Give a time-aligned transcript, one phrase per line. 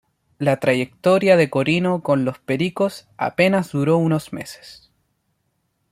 [0.39, 4.89] La trayectoria de Corino con los "pericos" apenas duró unos meses.